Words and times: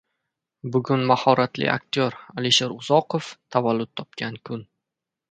Bugun 0.75 1.01
mahoratli 1.09 1.67
aktyor 1.73 2.17
Alisher 2.41 2.73
Uzoqov 2.77 3.27
tavallud 3.57 3.91
topgan 4.01 4.41
kun 4.49 4.65